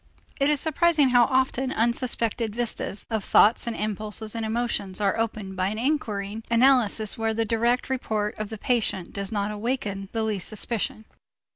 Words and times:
It 0.39 0.49
is 0.49 0.59
surprising 0.59 1.09
how 1.09 1.25
often 1.25 1.71
unsuspected 1.71 2.55
vistas 2.55 3.05
of 3.11 3.23
thoughts 3.23 3.67
and 3.67 3.75
impulses 3.75 4.33
and 4.33 4.43
emotions 4.43 4.99
are 4.99 5.15
opened 5.15 5.55
by 5.55 5.67
an 5.67 5.77
inquiring 5.77 6.43
analysis 6.49 7.19
where 7.19 7.35
the 7.35 7.45
direct 7.45 7.87
report 7.87 8.33
of 8.39 8.49
the 8.49 8.57
patient 8.57 9.13
does 9.13 9.31
not 9.31 9.51
awaken 9.51 10.09
the 10.11 10.23
least 10.23 10.47
suspicion. 10.47 11.05